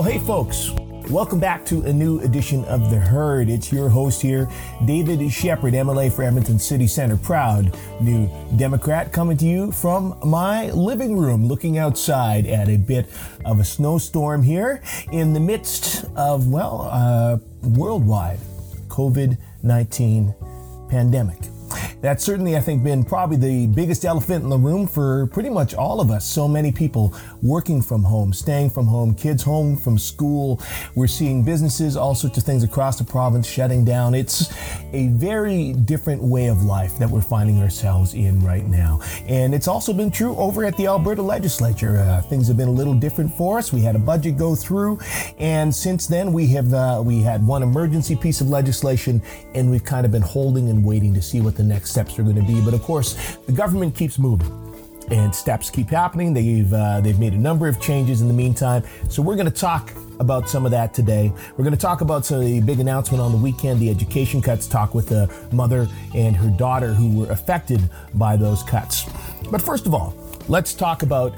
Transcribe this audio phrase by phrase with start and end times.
[0.00, 0.70] Well, hey, folks.
[1.10, 3.50] Welcome back to a new edition of The Herd.
[3.50, 4.48] It's your host here,
[4.86, 10.70] David Shepherd, MLA for Edmonton City Center, proud new Democrat, coming to you from my
[10.70, 13.10] living room, looking outside at a bit
[13.44, 14.80] of a snowstorm here
[15.12, 18.38] in the midst of, well, uh, worldwide
[18.88, 20.34] COVID 19
[20.88, 21.59] pandemic.
[22.00, 25.74] That's certainly, I think, been probably the biggest elephant in the room for pretty much
[25.74, 26.24] all of us.
[26.24, 30.62] So many people working from home, staying from home, kids home from school.
[30.94, 34.14] We're seeing businesses, all sorts of things across the province shutting down.
[34.14, 34.50] It's
[34.94, 39.00] a very different way of life that we're finding ourselves in right now.
[39.26, 41.98] And it's also been true over at the Alberta legislature.
[41.98, 43.74] Uh, things have been a little different for us.
[43.74, 44.98] We had a budget go through,
[45.38, 49.20] and since then we have uh, we had one emergency piece of legislation,
[49.54, 52.22] and we've kind of been holding and waiting to see what the next steps are
[52.22, 52.60] going to be.
[52.60, 54.70] But of course, the government keeps moving
[55.10, 56.32] and steps keep happening.
[56.32, 58.84] They've uh, they've made a number of changes in the meantime.
[59.08, 61.32] So we're going to talk about some of that today.
[61.56, 64.40] We're going to talk about some of the big announcement on the weekend, the education
[64.40, 64.66] cuts.
[64.66, 67.80] Talk with the mother and her daughter who were affected
[68.14, 69.08] by those cuts.
[69.50, 70.14] But first of all,
[70.48, 71.34] let's talk about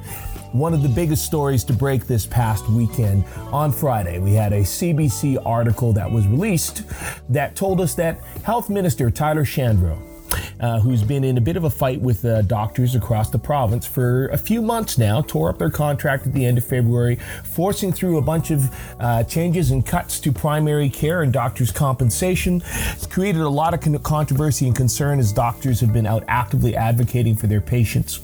[0.53, 3.25] one of the biggest stories to break this past weekend.
[3.53, 6.83] On Friday, we had a CBC article that was released
[7.31, 10.12] that told us that Health Minister Tyler Shandro
[10.61, 13.87] uh, who's been in a bit of a fight with uh, doctors across the province
[13.87, 17.93] for a few months now, tore up their contract at the end of February, forcing
[17.93, 22.63] through a bunch of uh, changes and cuts to primary care and doctors' compensation.
[22.93, 27.37] It's created a lot of controversy and concern as doctors have been out actively advocating
[27.37, 28.21] for their patients.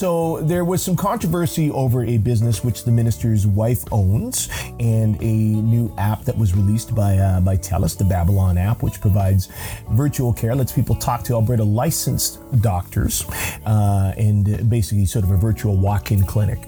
[0.00, 4.48] So there was some controversy over a business which the minister's wife owns,
[4.80, 8.98] and a new app that was released by uh, by TELUS, the Babylon app, which
[8.98, 9.50] provides
[9.90, 13.28] virtual care, lets people talk to Alberta licensed doctors,
[13.66, 16.60] uh, and basically sort of a virtual walk-in clinic.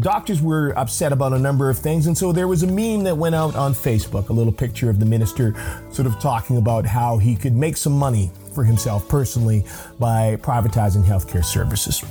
[0.00, 3.16] Doctors were upset about a number of things, and so there was a meme that
[3.16, 5.54] went out on Facebook, a little picture of the minister,
[5.92, 9.64] sort of talking about how he could make some money for himself personally
[10.00, 12.02] by privatizing healthcare services.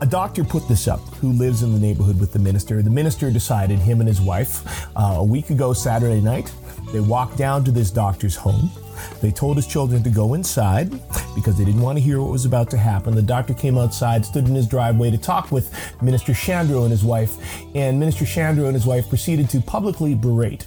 [0.00, 2.82] A doctor put this up who lives in the neighborhood with the minister.
[2.82, 6.52] The minister decided, him and his wife, uh, a week ago Saturday night,
[6.92, 8.70] they walked down to this doctor's home.
[9.20, 10.90] They told his children to go inside
[11.34, 13.14] because they didn't want to hear what was about to happen.
[13.14, 17.04] The doctor came outside, stood in his driveway to talk with Minister Shandro and his
[17.04, 17.36] wife,
[17.74, 20.66] and Minister Shandro and his wife proceeded to publicly berate,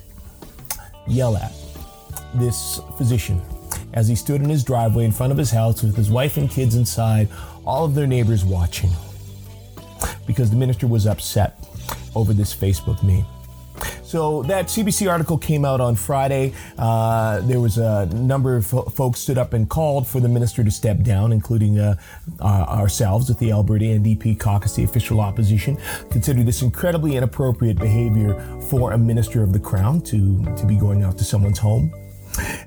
[1.06, 1.54] yell at
[2.36, 3.42] this physician
[3.94, 6.50] as he stood in his driveway in front of his house with his wife and
[6.50, 7.30] kids inside,
[7.68, 8.90] all of their neighbors watching
[10.26, 11.60] because the minister was upset
[12.16, 13.26] over this Facebook meme.
[14.04, 16.54] So that CBC article came out on Friday.
[16.78, 20.64] Uh, there was a number of fo- folks stood up and called for the minister
[20.64, 21.96] to step down, including uh,
[22.40, 25.78] uh, ourselves at the Alberta NDP caucus, the official opposition.
[26.10, 28.40] Consider this incredibly inappropriate behavior
[28.70, 31.94] for a minister of the crown to to be going out to someone's home.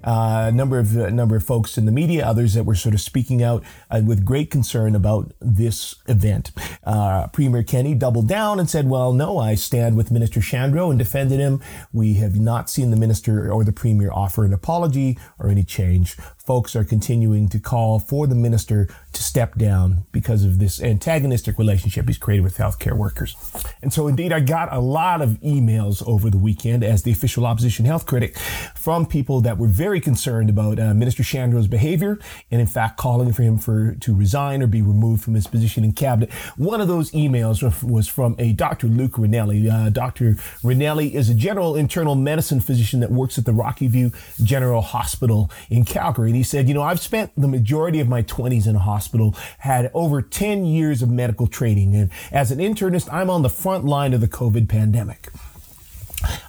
[0.03, 3.01] Uh, a number of number of folks in the media, others that were sort of
[3.01, 6.51] speaking out uh, with great concern about this event.
[6.85, 10.99] Uh, Premier Kenney doubled down and said, "Well, no, I stand with Minister Shandro and
[10.99, 11.61] defended him.
[11.93, 16.17] We have not seen the minister or the premier offer an apology or any change
[16.50, 21.56] folks are continuing to call for the minister to step down because of this antagonistic
[21.61, 23.37] relationship he's created with healthcare workers.
[23.83, 27.47] And so, indeed, I got a lot of emails over the weekend as the official
[27.47, 28.37] opposition health critic
[28.75, 32.19] from people that were very concerned about uh, Minister Shandro's behavior
[32.50, 35.84] and, in fact, calling for him for to resign or be removed from his position
[35.84, 36.33] in cabinet.
[36.56, 38.89] One of those emails was from a Dr.
[38.89, 39.71] Luke Rinelli.
[39.71, 40.34] Uh, Dr.
[40.65, 44.10] Rinelli is a general internal medicine physician that works at the Rocky View
[44.43, 48.67] General Hospital in Calgary he said, You know, I've spent the majority of my 20s
[48.67, 51.95] in a hospital, had over 10 years of medical training.
[51.95, 55.28] And as an internist, I'm on the front line of the COVID pandemic.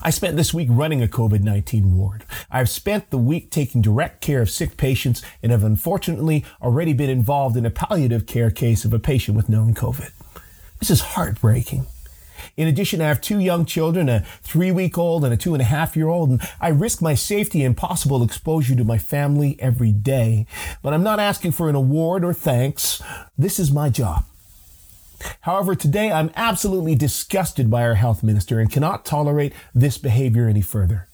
[0.01, 2.23] I spent this week running a COVID 19 ward.
[2.49, 7.09] I've spent the week taking direct care of sick patients and have unfortunately already been
[7.09, 10.11] involved in a palliative care case of a patient with known COVID.
[10.79, 11.85] This is heartbreaking.
[12.57, 15.61] In addition, I have two young children, a three week old and a two and
[15.61, 19.57] a half year old, and I risk my safety and possible exposure to my family
[19.59, 20.45] every day.
[20.81, 23.01] But I'm not asking for an award or thanks.
[23.37, 24.25] This is my job.
[25.41, 30.61] However, today I'm absolutely disgusted by our health minister and cannot tolerate this behavior any
[30.61, 31.07] further.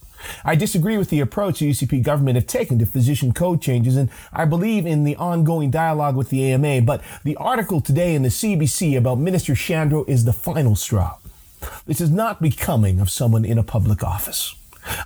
[0.43, 4.09] I disagree with the approach the UCP government have taken to physician code changes, and
[4.33, 6.81] I believe in the ongoing dialogue with the AMA.
[6.81, 11.17] But the article today in the CBC about Minister Shandro is the final straw.
[11.85, 14.55] This is not becoming of someone in a public office.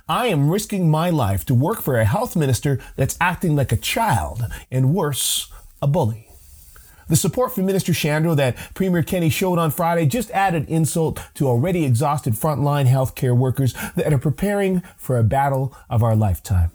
[0.08, 3.76] I am risking my life to work for a health minister that's acting like a
[3.76, 5.50] child and worse,
[5.80, 6.28] a bully.
[7.08, 11.46] The support for Minister Shandro that Premier Kenney showed on Friday just added insult to
[11.46, 16.70] already exhausted frontline healthcare workers that are preparing for a battle of our lifetime.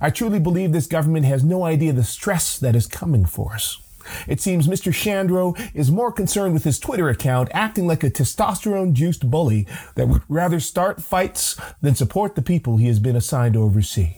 [0.00, 3.80] I truly believe this government has no idea the stress that is coming for us.
[4.26, 4.92] It seems Mr.
[4.92, 10.08] Shandro is more concerned with his Twitter account acting like a testosterone juiced bully that
[10.08, 14.16] would rather start fights than support the people he has been assigned to oversee.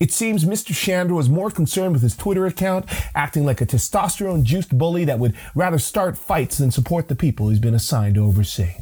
[0.00, 0.72] It seems Mr.
[0.74, 5.18] Shandro is more concerned with his Twitter account acting like a testosterone juiced bully that
[5.18, 8.72] would rather start fights than support the people he's been assigned to oversee.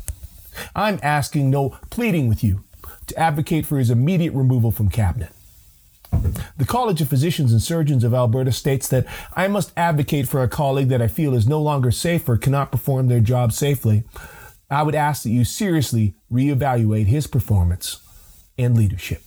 [0.74, 2.64] I'm asking, no, pleading with you
[3.06, 5.30] to advocate for his immediate removal from cabinet.
[6.56, 10.48] The College of Physicians and Surgeons of Alberta states that I must advocate for a
[10.48, 14.04] colleague that I feel is no longer safe or cannot perform their job safely.
[14.70, 18.00] I would ask that you seriously reevaluate his performance
[18.56, 19.22] and leadership.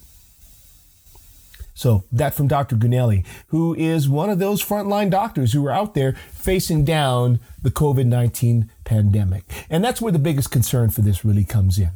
[1.73, 2.77] So that from Dr.
[2.77, 7.69] Gunelli, who is one of those frontline doctors who are out there facing down the
[7.69, 9.43] COVID 19 pandemic.
[9.69, 11.91] And that's where the biggest concern for this really comes in.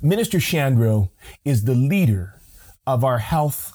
[0.00, 1.10] Minister Shandro
[1.44, 2.33] is the leader
[2.86, 3.72] of our health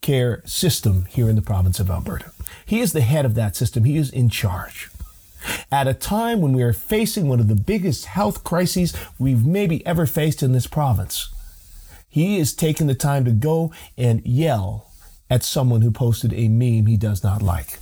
[0.00, 2.30] care system here in the province of Alberta.
[2.64, 3.84] He is the head of that system.
[3.84, 4.90] He is in charge.
[5.70, 9.84] At a time when we are facing one of the biggest health crises we've maybe
[9.86, 11.28] ever faced in this province,
[12.08, 14.90] he is taking the time to go and yell
[15.28, 17.78] at someone who posted a meme he does not like.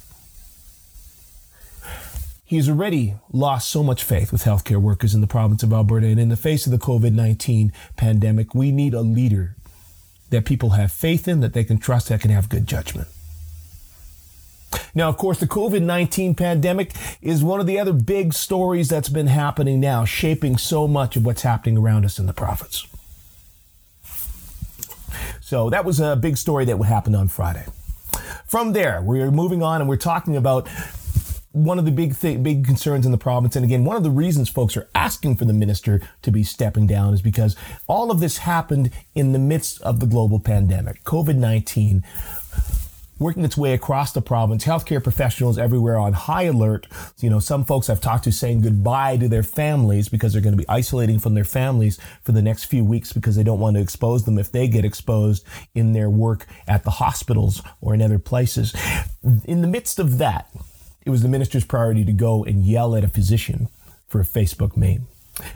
[2.45, 6.07] He's already lost so much faith with healthcare workers in the province of Alberta.
[6.07, 9.57] And in the face of the COVID 19 pandemic, we need a leader
[10.35, 13.09] that people have faith in, that they can trust, that can have good judgment.
[14.95, 16.93] Now, of course, the COVID 19 pandemic
[17.23, 21.25] is one of the other big stories that's been happening now, shaping so much of
[21.25, 22.87] what's happening around us in the prophets.
[25.41, 27.67] So that was a big story that happened on Friday.
[28.47, 30.69] From there, we're moving on and we're talking about
[31.55, 34.11] one of the big th- big concerns in the province, and again, one of the
[34.11, 37.57] reasons folks are asking for the minister to be stepping down is because
[37.87, 42.05] all of this happened in the midst of the global pandemic, COVID nineteen.
[43.21, 46.89] Working its way across the province, healthcare professionals everywhere on high alert.
[47.21, 50.57] You know, some folks I've talked to saying goodbye to their families because they're going
[50.57, 53.77] to be isolating from their families for the next few weeks because they don't want
[53.77, 55.47] to expose them if they get exposed
[55.77, 58.75] in their work at the hospitals or in other places.
[59.45, 60.51] In the midst of that,
[61.05, 63.69] it was the minister's priority to go and yell at a physician
[64.07, 65.07] for a Facebook meme.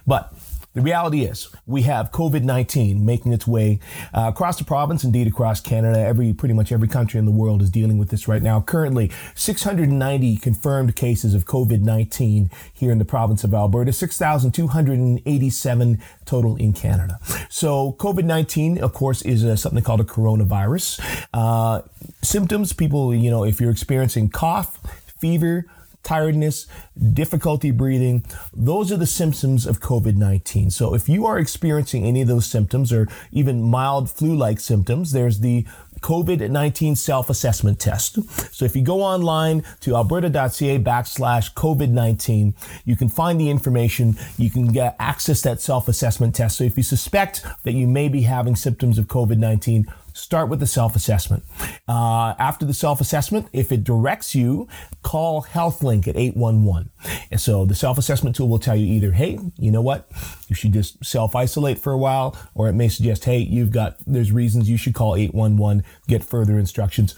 [0.06, 0.32] But
[0.74, 3.80] the reality is, we have COVID 19 making its way
[4.14, 5.98] uh, across the province, indeed across Canada.
[5.98, 8.60] Every, pretty much every country in the world is dealing with this right now.
[8.60, 16.54] Currently, 690 confirmed cases of COVID 19 here in the province of Alberta, 6,287 total
[16.56, 17.18] in Canada.
[17.48, 21.00] So, COVID 19, of course, is uh, something called a coronavirus.
[21.34, 21.82] Uh,
[22.22, 24.78] symptoms, people, you know, if you're experiencing cough,
[25.18, 25.66] fever,
[26.02, 26.66] tiredness,
[27.12, 28.24] difficulty breathing.
[28.54, 30.70] Those are the symptoms of COVID 19.
[30.70, 35.12] So if you are experiencing any of those symptoms or even mild flu like symptoms,
[35.12, 35.66] there's the
[36.00, 38.18] COVID 19 self assessment test.
[38.54, 42.54] So if you go online to alberta.ca backslash COVID 19,
[42.84, 44.16] you can find the information.
[44.36, 46.56] You can get access that self assessment test.
[46.56, 49.86] So if you suspect that you may be having symptoms of COVID 19,
[50.18, 51.44] start with the self assessment.
[51.86, 54.68] Uh, after the self assessment, if it directs you,
[55.02, 56.90] call HealthLink at 811.
[57.30, 60.08] And so the self assessment tool will tell you either, hey, you know what,
[60.48, 63.96] you should just self isolate for a while, or it may suggest, hey, you've got,
[64.06, 67.14] there's reasons you should call 811, get further instructions.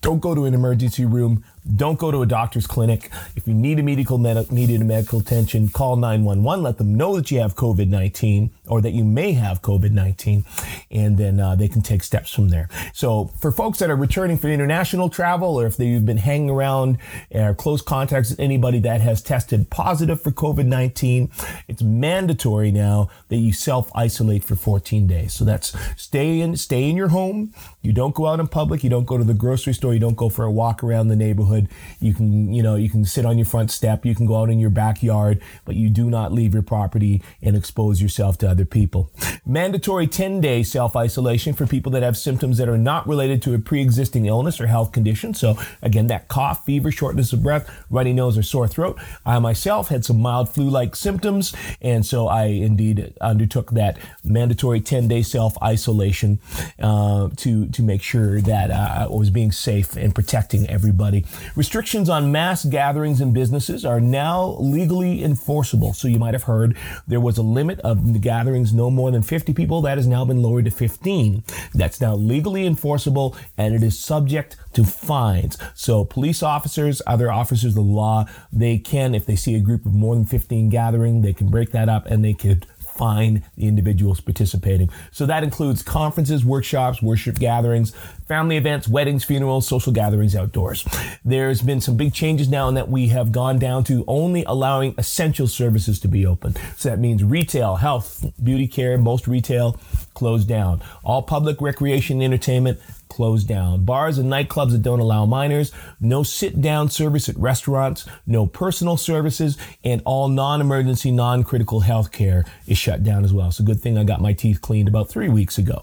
[0.00, 1.44] Don't go to an emergency room.
[1.76, 3.10] Don't go to a doctor's clinic.
[3.36, 6.62] If you need a medical med- needed medical attention, call 911.
[6.62, 10.44] Let them know that you have COVID 19 or that you may have COVID 19,
[10.90, 12.68] and then uh, they can take steps from there.
[12.92, 16.98] So, for folks that are returning for international travel, or if you've been hanging around
[17.30, 21.30] or close contacts with anybody that has tested positive for COVID 19,
[21.66, 25.32] it's mandatory now that you self isolate for 14 days.
[25.32, 27.54] So, that's stay in, stay in your home.
[27.80, 28.84] You don't go out in public.
[28.84, 29.94] You don't go to the grocery store.
[29.94, 31.70] You don't go for a walk around the neighborhood neighborhood.
[32.00, 34.04] You can, you know, you can sit on your front step.
[34.04, 37.56] You can go out in your backyard, but you do not leave your property and
[37.56, 39.10] expose yourself to other people.
[39.46, 43.54] Mandatory 10 day self isolation for people that have symptoms that are not related to
[43.54, 45.34] a pre existing illness or health condition.
[45.34, 48.98] So again, that cough, fever, shortness of breath, runny nose, or sore throat.
[49.24, 51.54] I myself had some mild flu like symptoms.
[51.80, 56.38] And so I indeed undertook that mandatory 10 day self isolation
[56.78, 61.24] uh, to, to make sure that uh, I was being safe and protecting everybody
[61.56, 65.92] Restrictions on mass gatherings and businesses are now legally enforceable.
[65.92, 69.22] So you might have heard there was a limit of the gatherings no more than
[69.22, 69.80] 50 people.
[69.82, 71.42] That has now been lowered to 15.
[71.74, 75.56] That's now legally enforceable and it is subject to fines.
[75.74, 79.86] So police officers, other officers of the law, they can, if they see a group
[79.86, 83.66] of more than 15 gathering, they can break that up and they could fine the
[83.66, 84.90] individuals participating.
[85.10, 87.92] So that includes conferences, workshops, worship gatherings,
[88.26, 90.84] family events, weddings, funerals, social gatherings outdoors.
[91.24, 94.94] There's been some big changes now in that we have gone down to only allowing
[94.98, 96.56] essential services to be open.
[96.76, 99.78] So that means retail, health, beauty care, most retail
[100.14, 100.82] closed down.
[101.02, 102.80] All public recreation entertainment
[103.14, 103.84] closed down.
[103.84, 108.96] Bars and nightclubs that don't allow minors, no sit down service at restaurants, no personal
[108.96, 113.52] services, and all non emergency, non critical health care is shut down as well.
[113.52, 115.82] So, good thing I got my teeth cleaned about three weeks ago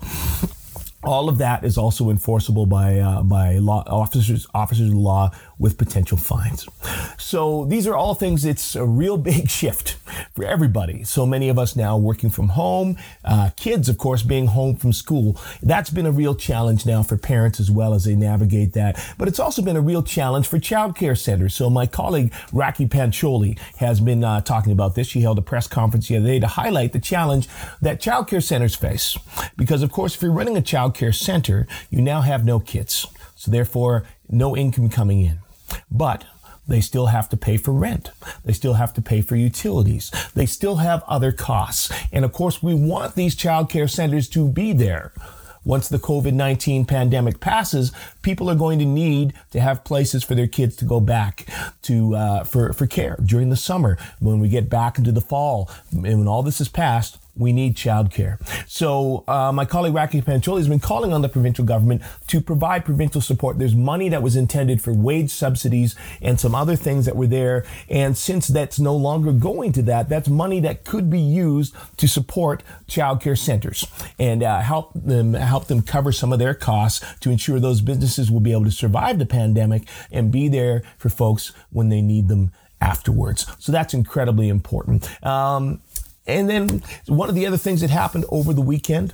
[1.03, 5.77] all of that is also enforceable by uh, by law officers officers of law with
[5.77, 6.67] potential fines.
[7.17, 8.45] So these are all things.
[8.45, 9.97] It's a real big shift
[10.33, 11.03] for everybody.
[11.03, 14.91] So many of us now working from home, uh, kids, of course, being home from
[14.91, 15.39] school.
[15.61, 18.99] That's been a real challenge now for parents as well as they navigate that.
[19.17, 21.53] But it's also been a real challenge for childcare centers.
[21.53, 25.07] So my colleague Rakhi Pancholi has been uh, talking about this.
[25.07, 27.47] She held a press conference the other day to highlight the challenge
[27.81, 29.17] that childcare centers face.
[29.57, 33.07] Because of course, if you're running a childcare center, you now have no kids.
[33.35, 35.39] So therefore, no income coming in.
[35.89, 36.25] But
[36.67, 38.11] they still have to pay for rent.
[38.45, 40.11] They still have to pay for utilities.
[40.35, 41.91] They still have other costs.
[42.11, 45.11] And of course, we want these child care centers to be there.
[45.63, 47.91] Once the COVID 19 pandemic passes,
[48.23, 51.45] people are going to need to have places for their kids to go back
[51.83, 53.97] to uh, for, for care during the summer.
[54.19, 57.75] When we get back into the fall, and when all this is passed, we need
[57.75, 58.37] childcare.
[58.67, 62.85] So uh, my colleague Rakhi Pancholi has been calling on the provincial government to provide
[62.85, 63.57] provincial support.
[63.57, 67.65] There's money that was intended for wage subsidies and some other things that were there.
[67.89, 72.07] And since that's no longer going to that, that's money that could be used to
[72.07, 73.87] support childcare centers
[74.19, 78.29] and uh, help them help them cover some of their costs to ensure those businesses
[78.29, 82.27] will be able to survive the pandemic and be there for folks when they need
[82.27, 83.45] them afterwards.
[83.59, 85.07] So that's incredibly important.
[85.25, 85.81] Um,
[86.27, 89.13] and then one of the other things that happened over the weekend,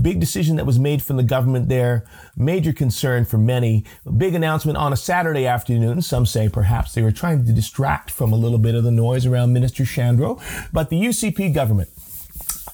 [0.00, 2.04] big decision that was made from the government there,
[2.36, 3.84] major concern for many,
[4.16, 6.00] big announcement on a Saturday afternoon.
[6.00, 9.26] Some say perhaps they were trying to distract from a little bit of the noise
[9.26, 10.40] around Minister Shandro,
[10.72, 11.88] but the UCP government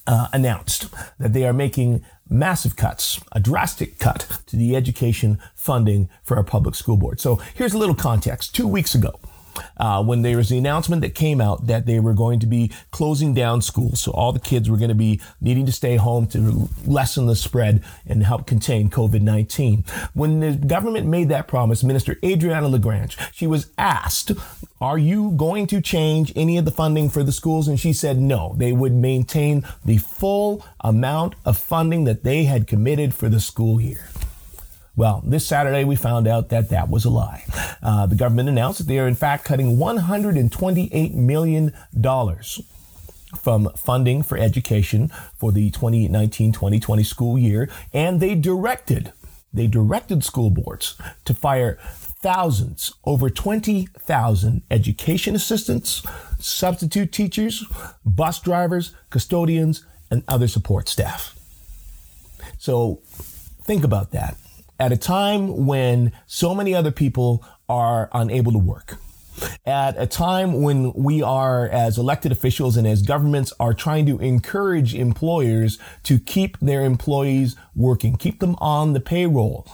[0.06, 6.08] uh, announced that they are making massive cuts, a drastic cut to the education funding
[6.22, 7.20] for our public school board.
[7.20, 8.54] So here's a little context.
[8.54, 9.18] Two weeks ago,
[9.76, 12.70] uh, when there was the announcement that came out that they were going to be
[12.90, 14.00] closing down schools.
[14.00, 17.36] So all the kids were going to be needing to stay home to lessen the
[17.36, 19.84] spread and help contain COVID 19.
[20.14, 24.32] When the government made that promise, Minister Adriana LaGrange, she was asked,
[24.80, 27.68] are you going to change any of the funding for the schools?
[27.68, 32.66] And she said no, they would maintain the full amount of funding that they had
[32.66, 34.09] committed for the school year.
[34.96, 37.44] Well, this Saturday we found out that that was a lie.
[37.82, 41.72] Uh, the government announced that they are in fact cutting $128 million
[43.38, 49.12] from funding for education for the 2019-2020 school year, and they directed
[49.52, 56.02] they directed school boards to fire thousands, over 20,000 education assistants,
[56.38, 57.64] substitute teachers,
[58.04, 61.34] bus drivers, custodians, and other support staff.
[62.58, 63.00] So
[63.62, 64.36] think about that
[64.80, 68.96] at a time when so many other people are unable to work,
[69.64, 74.18] at a time when we are, as elected officials and as governments, are trying to
[74.18, 79.66] encourage employers to keep their employees working, keep them on the payroll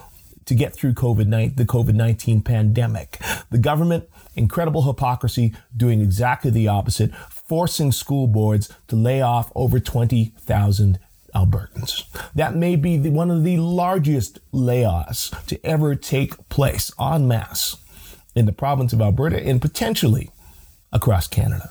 [0.44, 3.20] to get through COVID-19, the COVID 19 pandemic.
[3.50, 9.80] The government, incredible hypocrisy, doing exactly the opposite, forcing school boards to lay off over
[9.80, 10.98] 20,000
[11.36, 12.04] Albertans.
[12.34, 17.76] That may be the, one of the largest layoffs to ever take place en masse
[18.34, 20.30] in the province of Alberta and potentially
[20.92, 21.70] across Canada.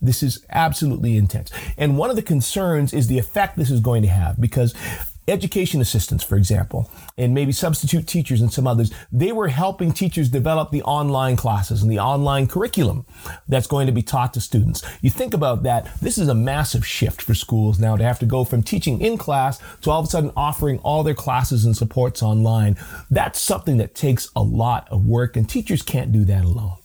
[0.00, 1.52] This is absolutely intense.
[1.78, 4.74] And one of the concerns is the effect this is going to have because
[5.32, 10.28] education assistants, for example, and maybe substitute teachers and some others, they were helping teachers
[10.28, 13.04] develop the online classes and the online curriculum
[13.48, 14.82] that's going to be taught to students.
[15.00, 18.26] You think about that, this is a massive shift for schools now to have to
[18.26, 21.76] go from teaching in class to all of a sudden offering all their classes and
[21.76, 22.76] supports online.
[23.10, 26.76] That's something that takes a lot of work, and teachers can't do that alone.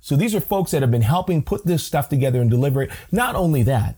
[0.00, 2.90] So these are folks that have been helping put this stuff together and deliver it.
[3.12, 3.96] Not only that,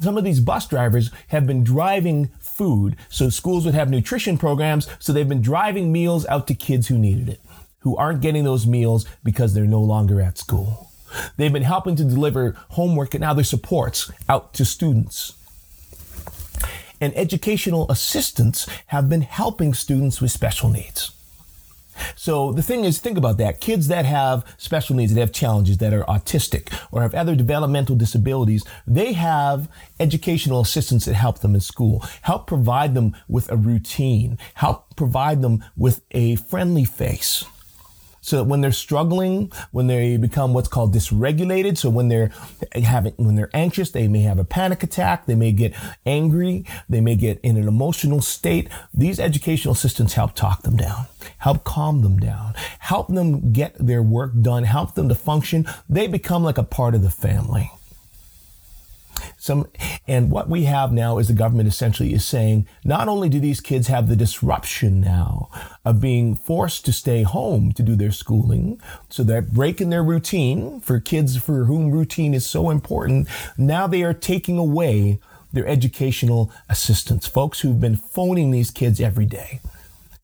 [0.00, 2.30] some of these bus drivers have been driving
[2.60, 2.94] food.
[3.08, 4.86] So schools would have nutrition programs.
[4.98, 7.40] So they've been driving meals out to kids who needed it.
[7.80, 10.90] who aren't getting those meals because they're no longer at school.
[11.36, 15.34] They've been helping to deliver homework and other supports out to students.
[17.00, 21.12] And educational assistants have been helping students with special needs.
[22.14, 23.60] So the thing is, think about that.
[23.60, 27.96] Kids that have special needs, that have challenges, that are autistic or have other developmental
[27.96, 33.56] disabilities, they have educational assistants that help them in school, help provide them with a
[33.56, 37.44] routine, help provide them with a friendly face
[38.20, 42.30] so when they're struggling, when they become what's called dysregulated, so when they're
[42.74, 45.74] having, when they're anxious, they may have a panic attack, they may get
[46.04, 48.68] angry, they may get in an emotional state.
[48.92, 51.06] These educational assistants help talk them down,
[51.38, 55.66] help calm them down, help them get their work done, help them to function.
[55.88, 57.70] They become like a part of the family.
[59.40, 59.68] Some,
[60.06, 63.62] and what we have now is the government essentially is saying not only do these
[63.62, 65.48] kids have the disruption now
[65.82, 68.78] of being forced to stay home to do their schooling,
[69.08, 73.28] so they're breaking their routine for kids for whom routine is so important.
[73.56, 75.20] Now they are taking away
[75.54, 79.60] their educational assistants, folks who've been phoning these kids every day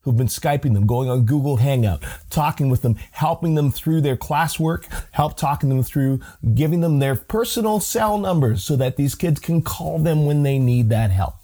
[0.07, 4.15] who've been Skyping them, going on Google Hangout, talking with them, helping them through their
[4.15, 6.21] classwork, help talking them through,
[6.55, 10.57] giving them their personal cell numbers so that these kids can call them when they
[10.59, 11.35] need that help.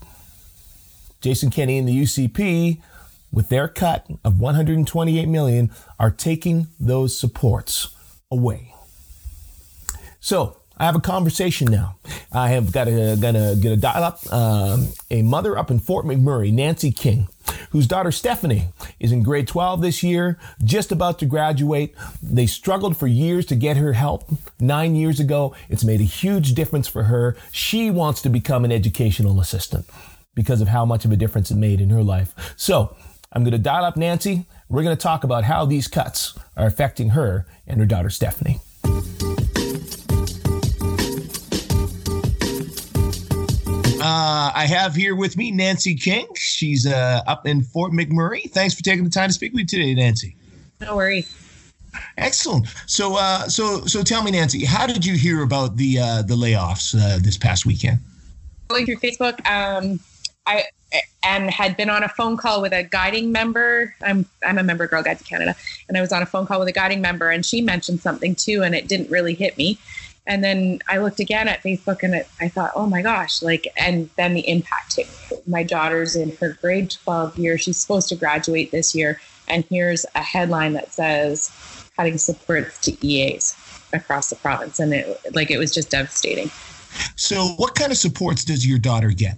[1.22, 2.82] Jason Kenney and the UCP,
[3.32, 7.90] with their cut of 128 million, are taking those supports
[8.32, 8.74] away.
[10.20, 11.98] So I have a conversation now.
[12.32, 16.06] I have got to, gonna get a dial up um, a mother up in Fort
[16.06, 17.28] McMurray, Nancy King,
[17.70, 21.94] whose daughter Stephanie is in grade 12 this year, just about to graduate.
[22.22, 24.24] They struggled for years to get her help.
[24.60, 27.38] Nine years ago, it's made a huge difference for her.
[27.52, 29.86] She wants to become an educational assistant
[30.36, 32.54] because of how much of a difference it made in her life.
[32.58, 32.96] So
[33.32, 34.46] I'm going to dial up Nancy.
[34.70, 38.60] We're going to talk about how these cuts are affecting her and her daughter Stephanie.
[44.04, 46.28] Uh, I have here with me Nancy King.
[46.36, 48.52] She's uh, up in Fort McMurray.
[48.52, 50.36] Thanks for taking the time to speak with me today, Nancy.
[50.82, 51.34] No worries.
[52.18, 52.68] Excellent.
[52.86, 56.36] So, uh, so, so, tell me, Nancy, how did you hear about the uh, the
[56.36, 58.00] layoffs uh, this past weekend?
[58.68, 60.02] Going through Facebook, um,
[60.46, 60.66] I
[61.24, 63.96] and had been on a phone call with a guiding member.
[64.02, 65.56] I'm I'm a member of Girl Guides of Canada,
[65.88, 68.36] and I was on a phone call with a guiding member, and she mentioned something
[68.36, 69.80] too, and it didn't really hit me.
[70.26, 73.68] And then I looked again at Facebook and it, I thought, oh my gosh, like,
[73.78, 75.08] and then the impact hit.
[75.46, 77.58] My daughter's in her grade 12 year.
[77.58, 79.20] She's supposed to graduate this year.
[79.48, 81.52] And here's a headline that says
[81.98, 83.58] cutting supports to EAs
[83.92, 84.80] across the province.
[84.80, 86.50] And it, like, it was just devastating.
[87.16, 89.38] So, what kind of supports does your daughter get?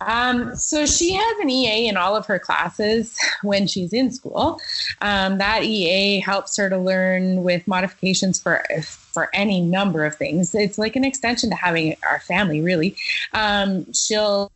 [0.00, 4.60] Um, so she has an EA in all of her classes when she's in school.
[5.00, 10.54] Um, that EA helps her to learn with modifications for for any number of things.
[10.54, 12.96] It's like an extension to having our family, really.
[13.32, 14.50] Um, she'll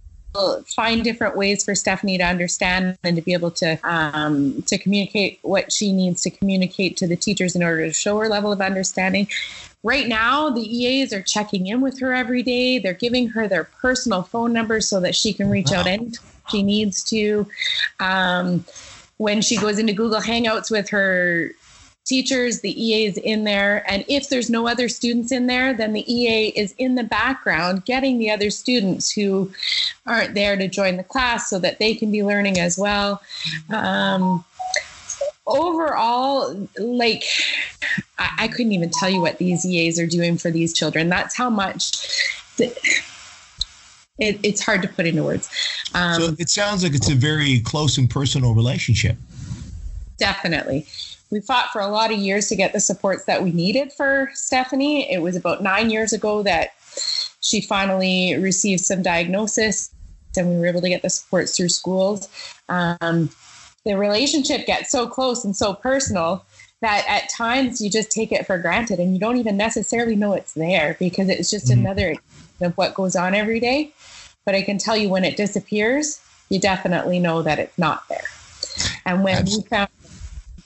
[0.66, 5.38] find different ways for Stephanie to understand and to be able to um, to communicate
[5.42, 8.60] what she needs to communicate to the teachers in order to show her level of
[8.60, 9.28] understanding.
[9.84, 12.78] Right now, the EAs are checking in with her every day.
[12.78, 15.80] They're giving her their personal phone numbers so that she can reach wow.
[15.80, 16.18] out and
[16.50, 17.46] she needs to.
[18.00, 18.64] Um,
[19.18, 21.50] when she goes into Google Hangouts with her
[22.04, 23.84] teachers, the EA is in there.
[23.90, 27.84] And if there's no other students in there, then the EA is in the background
[27.84, 29.52] getting the other students who
[30.06, 33.22] aren't there to join the class so that they can be learning as well.
[33.70, 34.44] Um,
[35.46, 37.24] overall, like,
[38.18, 41.08] I, I, couldn't even tell you what these EAs are doing for these children.
[41.08, 41.92] That's how much.
[42.58, 42.78] it,
[44.18, 45.48] it's hard to put into words.
[45.94, 49.16] Um, so it sounds like it's a very close and personal relationship.
[50.18, 50.86] Definitely.
[51.30, 54.30] We fought for a lot of years to get the supports that we needed for
[54.34, 55.10] Stephanie.
[55.10, 56.70] It was about nine years ago that
[57.40, 59.90] she finally received some diagnosis
[60.36, 62.28] and we were able to get the supports through schools.
[62.68, 63.30] Um,
[63.84, 66.44] the relationship gets so close and so personal
[66.80, 70.34] that at times you just take it for granted and you don't even necessarily know
[70.34, 71.80] it's there because it's just mm-hmm.
[71.80, 72.16] another
[72.60, 73.92] of what goes on every day.
[74.44, 76.20] But I can tell you when it disappears,
[76.50, 78.24] you definitely know that it's not there.
[79.06, 79.64] And when Absolutely.
[79.64, 79.90] we found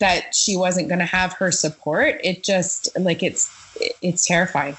[0.00, 3.50] that she wasn't going to have her support, it just like it's
[4.02, 4.76] it's terrifying.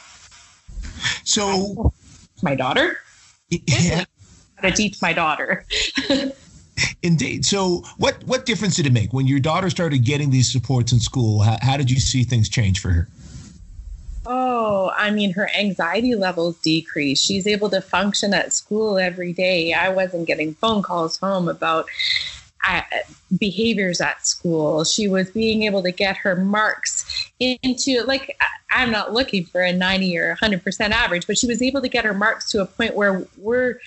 [1.24, 1.94] So
[2.42, 3.00] my daughter?
[3.50, 4.06] Yeah.
[4.58, 5.66] How to teach my daughter.
[7.04, 7.46] Indeed.
[7.46, 11.00] So, what what difference did it make when your daughter started getting these supports in
[11.00, 11.42] school?
[11.42, 13.08] How, how did you see things change for her?
[14.26, 17.26] Oh, I mean, her anxiety levels decreased.
[17.26, 19.74] She's able to function at school every day.
[19.74, 21.88] I wasn't getting phone calls home about
[22.68, 22.82] uh,
[23.38, 24.84] behaviors at school.
[24.84, 28.38] She was being able to get her marks into like
[28.72, 32.06] I'm not looking for a 90 or 100% average, but she was able to get
[32.06, 33.80] her marks to a point where we're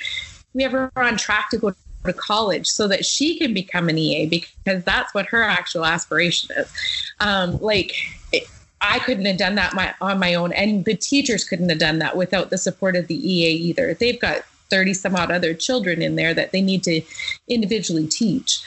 [0.54, 4.26] we her on track to go to college so that she can become an EA
[4.26, 6.72] because that's what her actual aspiration is.
[7.20, 7.94] Um, like
[8.32, 8.48] it,
[8.80, 11.98] I couldn't have done that my, on my own, and the teachers couldn't have done
[12.00, 13.94] that without the support of the EA either.
[13.94, 17.02] They've got 30 some odd other children in there that they need to
[17.46, 18.62] individually teach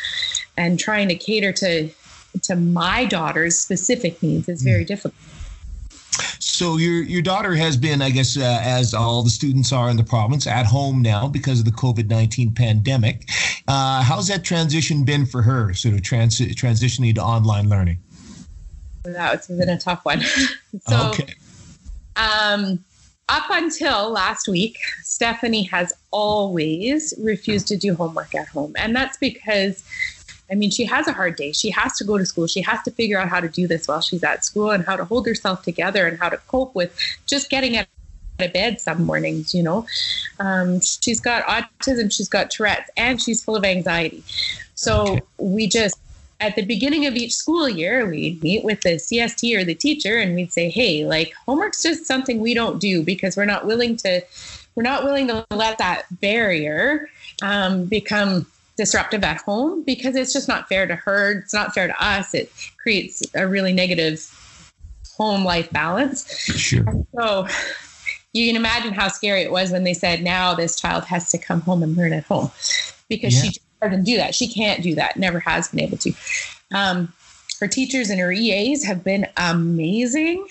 [0.56, 1.90] and trying to cater to
[2.44, 4.88] to my daughter's specific needs is very mm.
[4.88, 5.16] difficult
[6.40, 9.98] so your your daughter has been, I guess, uh, as all the students are in
[9.98, 13.30] the province, at home now because of the COVID nineteen pandemic.
[13.68, 15.74] Uh, how's that transition been for her?
[15.74, 18.00] Sort of trans- transitioning to online learning.
[19.04, 20.22] That's been a tough one.
[20.88, 21.34] so, okay.
[22.16, 22.84] Um,
[23.30, 28.74] up until last week, Stephanie has always refused to do homework at home.
[28.78, 29.84] And that's because,
[30.52, 31.52] I mean, she has a hard day.
[31.52, 32.48] She has to go to school.
[32.48, 34.96] She has to figure out how to do this while she's at school and how
[34.96, 37.88] to hold herself together and how to cope with just getting out
[38.40, 39.88] of bed some mornings, you know.
[40.40, 44.24] Um, she's got autism, she's got Tourette's, and she's full of anxiety.
[44.76, 45.22] So okay.
[45.40, 45.98] we just,
[46.40, 50.18] at the beginning of each school year, we'd meet with the CST or the teacher
[50.18, 53.96] and we'd say, hey, like homework's just something we don't do because we're not willing
[53.98, 54.22] to
[54.76, 57.10] we're not willing to let that barrier
[57.42, 58.46] um, become
[58.78, 61.40] disruptive at home because it's just not fair to her.
[61.40, 62.34] It's not fair to us.
[62.34, 64.30] It creates a really negative
[65.18, 66.30] home life balance.
[66.38, 66.84] Sure.
[66.88, 67.48] And so
[68.34, 71.38] you can imagine how scary it was when they said now this child has to
[71.38, 72.52] come home and learn at home
[73.08, 73.52] because yeah.
[73.52, 74.36] she doesn't do that.
[74.36, 75.18] She can't do that.
[75.18, 76.14] Never has been able to.
[76.74, 77.14] Um,
[77.60, 80.46] her teachers and her EAs have been amazing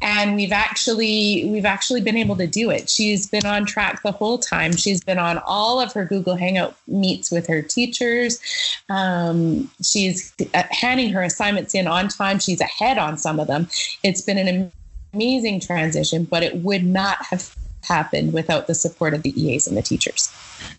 [0.00, 2.88] and we've actually we've actually been able to do it.
[2.88, 4.76] She's been on track the whole time.
[4.76, 8.40] She's been on all of her google hangout meets with her teachers.
[8.88, 12.38] Um, she's uh, handing her assignments in on time.
[12.38, 13.68] She's ahead on some of them.
[14.02, 14.72] It's been an
[15.12, 19.76] amazing transition but it would not have happened without the support of the eas and
[19.76, 20.32] the teachers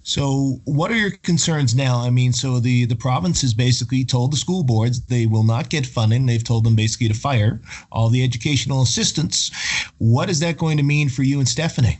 [0.03, 1.99] so, what are your concerns now?
[1.99, 5.69] I mean, so the the province has basically told the school boards they will not
[5.69, 6.25] get funding.
[6.25, 7.61] They've told them basically to fire
[7.91, 9.51] all the educational assistants.
[9.99, 11.99] What is that going to mean for you and Stephanie?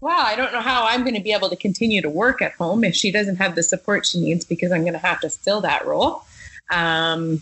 [0.00, 2.52] Well, I don't know how I'm going to be able to continue to work at
[2.52, 5.30] home if she doesn't have the support she needs because I'm going to have to
[5.30, 6.22] fill that role.
[6.70, 7.40] Um,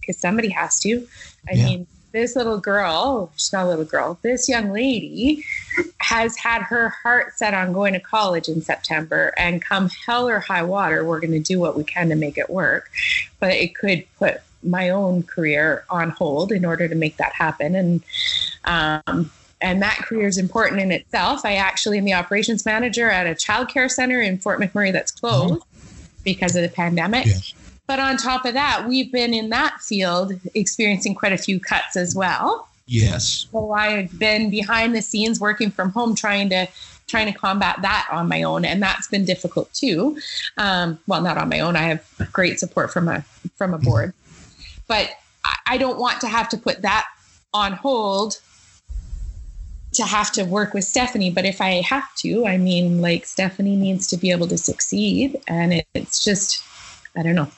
[0.00, 1.06] because somebody has to.
[1.48, 1.64] I yeah.
[1.64, 5.44] mean, this little girl, she's not a little girl, this young lady
[5.98, 10.40] has had her heart set on going to college in September and come hell or
[10.40, 12.90] high water, we're going to do what we can to make it work.
[13.40, 17.74] But it could put my own career on hold in order to make that happen.
[17.74, 18.02] And,
[18.64, 21.44] um, and that career is important in itself.
[21.44, 25.54] I actually am the operations manager at a childcare center in Fort McMurray that's closed
[25.54, 26.22] mm-hmm.
[26.24, 27.26] because of the pandemic.
[27.88, 31.96] But on top of that, we've been in that field experiencing quite a few cuts
[31.96, 32.68] as well.
[32.86, 33.46] Yes.
[33.50, 36.68] So I've been behind the scenes working from home trying to
[37.06, 40.18] trying to combat that on my own and that's been difficult too.
[40.58, 41.76] Um, well not on my own.
[41.76, 43.22] I have great support from a
[43.56, 44.12] from a board.
[44.86, 45.10] But
[45.66, 47.06] i don't want to have to put that
[47.54, 48.40] on hold
[49.94, 51.30] to have to work with stephanie.
[51.30, 55.40] But if i have to i mean like stephanie needs to be able to succeed.
[55.48, 56.62] And it, it's just
[57.16, 57.50] i don't know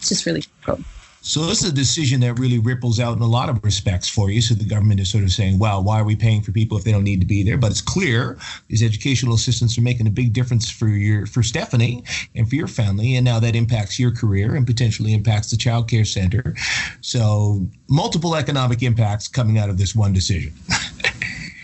[0.00, 0.80] it's just really difficult.
[1.22, 4.30] So this is a decision that really ripples out in a lot of respects for
[4.30, 4.40] you.
[4.40, 6.84] So the government is sort of saying, "Well, why are we paying for people if
[6.84, 10.10] they don't need to be there?" But it's clear these educational assistants are making a
[10.10, 14.12] big difference for your for Stephanie and for your family, and now that impacts your
[14.12, 16.54] career and potentially impacts the child care center.
[17.02, 20.54] So multiple economic impacts coming out of this one decision.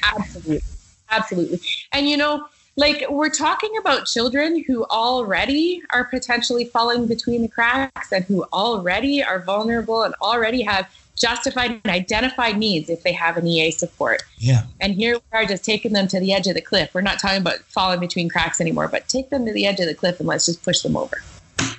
[0.02, 0.62] Absolutely,
[1.10, 1.60] absolutely,
[1.92, 7.48] and you know like we're talking about children who already are potentially falling between the
[7.48, 13.12] cracks and who already are vulnerable and already have justified and identified needs if they
[13.12, 14.22] have an EA support.
[14.36, 14.64] Yeah.
[14.80, 16.92] And here we are just taking them to the edge of the cliff.
[16.92, 19.86] We're not talking about falling between cracks anymore, but take them to the edge of
[19.86, 21.22] the cliff and let's just push them over.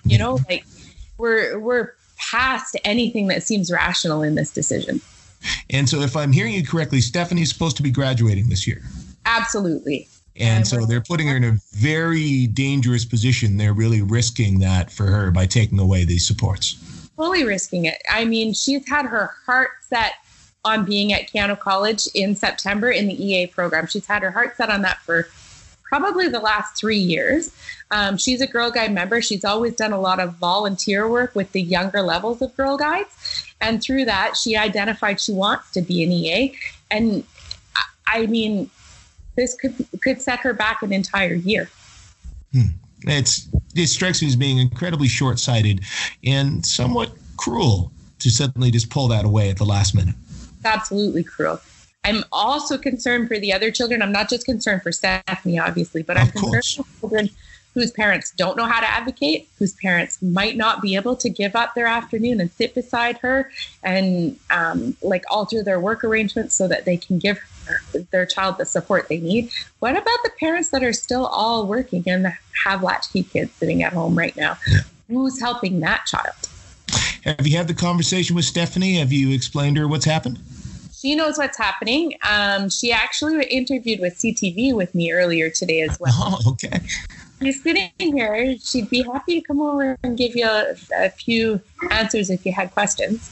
[0.04, 0.66] You know, like
[1.20, 5.02] we're we're past anything that seems rational in this decision.
[5.70, 8.82] And so if I'm hearing you correctly, Stephanie's supposed to be graduating this year.
[9.26, 10.08] Absolutely.
[10.40, 13.58] And so they're putting her in a very dangerous position.
[13.58, 16.74] They're really risking that for her by taking away these supports.
[17.16, 18.02] Fully risking it.
[18.10, 20.14] I mean, she's had her heart set
[20.64, 23.88] on being at Keyano College in September in the EA program.
[23.88, 25.28] She's had her heart set on that for
[25.84, 27.56] probably the last three years.
[27.92, 29.22] Um, she's a Girl Guide member.
[29.22, 33.46] She's always done a lot of volunteer work with the younger levels of Girl Guides.
[33.62, 36.54] And through that, she identified she wants to be an EA.
[36.92, 37.24] And
[38.06, 38.70] I mean,
[39.38, 41.70] this could could set her back an entire year.
[42.52, 42.68] Hmm.
[43.04, 45.82] It's it strikes me as being incredibly short-sighted
[46.26, 50.16] and somewhat cruel to suddenly just pull that away at the last minute.
[50.66, 51.62] Absolutely cruel.
[52.04, 54.02] I'm also concerned for the other children.
[54.02, 57.30] I'm not just concerned for Stephanie, obviously, but I'm concerned for children
[57.74, 61.56] whose parents don't know how to advocate, whose parents might not be able to give
[61.56, 63.52] up their afternoon and sit beside her
[63.84, 67.40] and um, like alter their work arrangements so that they can give
[68.12, 69.52] their child the support they need.
[69.80, 72.34] What about the parents that are still all working and
[72.66, 74.58] have latchkey kids sitting at home right now?
[74.68, 74.80] Yeah.
[75.08, 76.36] Who's helping that child?
[77.24, 78.96] Have you had the conversation with Stephanie?
[78.96, 80.40] Have you explained to her what's happened?
[80.94, 82.18] She knows what's happening.
[82.28, 86.14] Um, she actually interviewed with CTV with me earlier today as well.
[86.16, 86.80] Oh, okay
[87.42, 88.58] she's sitting here.
[88.60, 92.52] She'd be happy to come over and give you a, a few answers if you
[92.52, 93.32] had questions.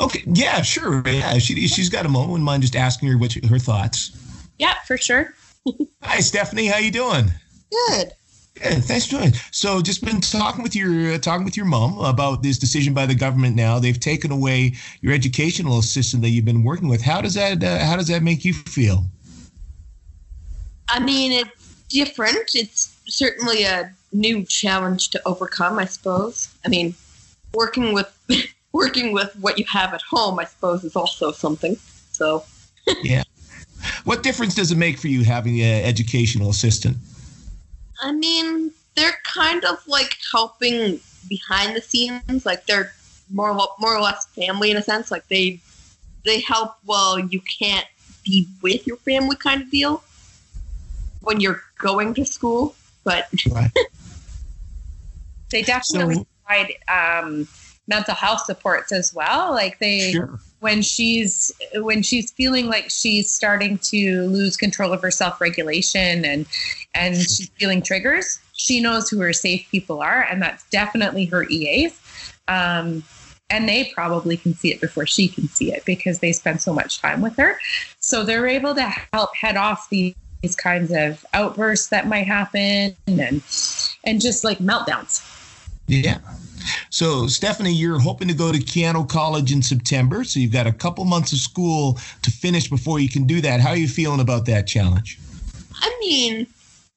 [0.00, 0.22] Okay.
[0.26, 1.02] Yeah, sure.
[1.06, 2.32] Yeah, she, she's got a moment.
[2.32, 4.12] Wouldn't mind just asking her what her thoughts.
[4.58, 5.34] Yeah, for sure.
[6.02, 6.66] Hi, Stephanie.
[6.66, 7.30] How you doing?
[7.70, 8.12] Good.
[8.54, 8.84] Good.
[8.84, 9.34] Thanks for joining.
[9.52, 13.06] So, just been talking with your uh, talking with your mom about this decision by
[13.06, 13.54] the government.
[13.54, 17.02] Now they've taken away your educational assistant that you've been working with.
[17.02, 19.04] How does that uh, How does that make you feel?
[20.88, 22.54] I mean, it's different.
[22.54, 26.48] It's certainly a new challenge to overcome, I suppose.
[26.64, 26.94] I mean,
[27.54, 28.12] working with
[28.72, 31.76] working with what you have at home, I suppose, is also something.
[32.12, 32.44] So,
[33.02, 33.22] yeah.
[34.04, 36.96] What difference does it make for you having an educational assistant?
[38.02, 42.44] I mean, they're kind of like helping behind the scenes.
[42.44, 42.92] Like they're
[43.32, 45.10] more more or less family in a sense.
[45.10, 45.60] Like they
[46.24, 47.86] they help while you can't
[48.24, 50.02] be with your family, kind of deal.
[51.20, 53.70] When you're going to school, but right.
[55.50, 57.48] they definitely so, provide um,
[57.88, 59.50] mental health supports as well.
[59.50, 60.38] Like they, sure.
[60.60, 66.24] when she's when she's feeling like she's starting to lose control of her self regulation
[66.24, 66.46] and
[66.94, 71.44] and she's feeling triggers, she knows who her safe people are, and that's definitely her
[71.48, 72.00] EAs.
[72.46, 73.02] Um,
[73.50, 76.72] and they probably can see it before she can see it because they spend so
[76.72, 77.58] much time with her.
[77.98, 82.94] So they're able to help head off the these kinds of outbursts that might happen
[83.06, 83.42] and
[84.04, 85.24] and just like meltdowns.
[85.86, 86.18] Yeah.
[86.90, 90.24] So, Stephanie, you're hoping to go to Keyano College in September.
[90.24, 93.60] So, you've got a couple months of school to finish before you can do that.
[93.60, 95.18] How are you feeling about that challenge?
[95.74, 96.46] I mean,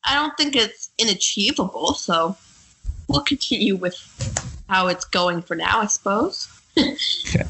[0.06, 1.96] I don't think it's inachievable.
[1.96, 2.36] So,
[3.08, 3.96] we'll continue with
[4.70, 6.48] how it's going for now, I suppose.
[6.78, 7.46] okay.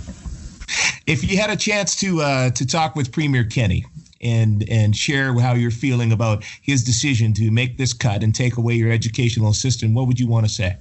[1.07, 3.85] If you had a chance to uh, to talk with Premier Kenney,
[4.21, 8.57] and and share how you're feeling about his decision to make this cut and take
[8.57, 10.77] away your educational assistant, what would you want to say?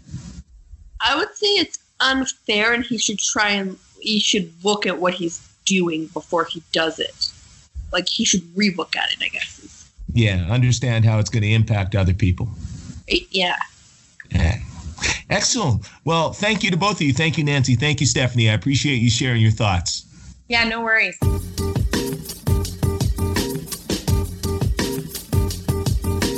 [1.01, 5.15] I would say it's unfair, and he should try and he should look at what
[5.15, 7.29] he's doing before he does it.
[7.93, 9.91] Like he should relook at it, I guess.
[10.13, 12.49] Yeah, understand how it's going to impact other people.
[13.31, 13.57] Yeah.
[14.31, 14.59] yeah.
[15.29, 15.89] Excellent.
[16.05, 17.13] Well, thank you to both of you.
[17.13, 17.77] Thank you, Nancy.
[17.77, 18.51] Thank you, Stephanie.
[18.51, 20.05] I appreciate you sharing your thoughts.
[20.49, 21.17] Yeah, no worries.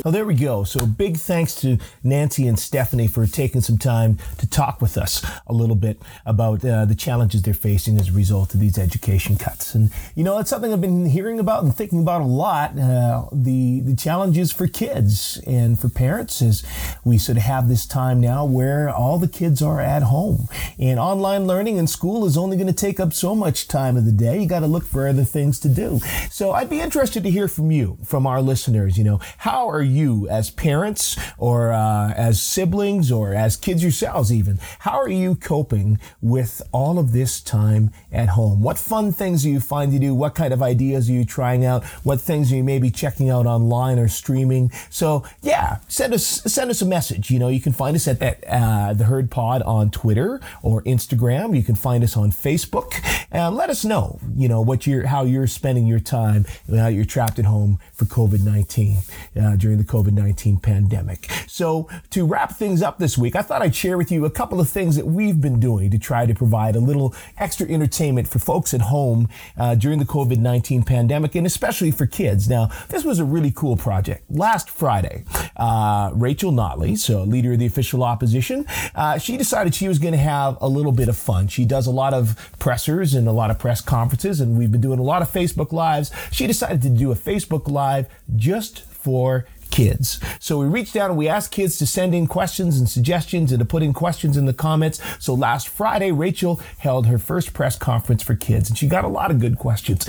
[0.04, 0.64] Oh, there we go.
[0.64, 5.24] So big thanks to Nancy and Stephanie for taking some time to talk with us
[5.46, 9.36] a little bit about uh, the challenges they're facing as a result of these education
[9.36, 9.76] cuts.
[9.76, 12.76] And you know, it's something I've been hearing about and thinking about a lot.
[12.76, 16.64] Uh, the the challenges for kids and for parents is
[17.04, 20.48] we sort of have this time now where all the kids are at home
[20.80, 24.04] and online learning in school is only going to take up so much time of
[24.04, 24.40] the day.
[24.40, 26.00] You got to look for other things to do.
[26.28, 28.98] So I'd be interested to hear from you, from our listeners.
[28.98, 29.91] You know, how are you
[30.31, 34.59] as parents or uh, as siblings or as kids yourselves even?
[34.81, 38.62] How are you coping with all of this time at home?
[38.62, 40.14] What fun things do you find to do?
[40.14, 41.85] What kind of ideas are you trying out?
[42.05, 44.70] What things are you maybe checking out online or streaming?
[44.90, 47.31] So yeah, send us send us a message.
[47.31, 50.83] You know, you can find us at that uh, the Herd Pod on Twitter or
[50.83, 51.57] Instagram.
[51.57, 52.94] You can find us on Facebook
[53.31, 54.18] and let us know.
[54.37, 58.05] You know what you're how you're spending your time now you're trapped at home for
[58.05, 58.98] COVID nineteen
[59.40, 61.31] uh, during the COVID 19 pandemic.
[61.47, 64.61] So, to wrap things up this week, I thought I'd share with you a couple
[64.61, 68.38] of things that we've been doing to try to provide a little extra entertainment for
[68.38, 72.49] folks at home uh, during the COVID 19 pandemic and especially for kids.
[72.49, 74.25] Now, this was a really cool project.
[74.31, 75.25] Last Friday,
[75.57, 80.12] uh, Rachel Notley, so leader of the official opposition, uh, she decided she was going
[80.12, 81.49] to have a little bit of fun.
[81.49, 84.81] She does a lot of pressers and a lot of press conferences, and we've been
[84.81, 86.11] doing a lot of Facebook Lives.
[86.31, 90.20] She decided to do a Facebook Live just for kids.
[90.38, 93.58] So we reached out and we asked kids to send in questions and suggestions and
[93.58, 95.00] to put in questions in the comments.
[95.18, 99.08] So last Friday, Rachel held her first press conference for kids and she got a
[99.08, 100.08] lot of good questions.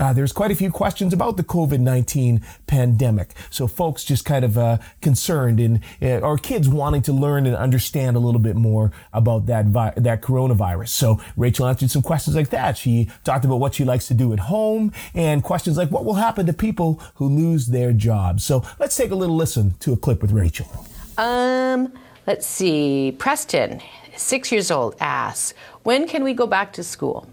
[0.00, 3.34] uh, there's quite a few questions about the COVID 19 pandemic.
[3.50, 7.54] So, folks just kind of uh, concerned and uh, or kids wanting to learn and
[7.54, 10.88] understand a little bit more about that vi- that coronavirus.
[10.88, 12.78] So, Rachel answered some questions like that.
[12.78, 16.14] She talked about what she likes to do at home and questions like what will
[16.14, 18.44] happen to people who lose their jobs.
[18.44, 20.66] So, let's take a little listen to a clip with Rachel.
[21.18, 21.92] Um,
[22.28, 23.16] let's see.
[23.18, 23.80] Preston,
[24.16, 27.26] six years old, asks, When can we go back to school?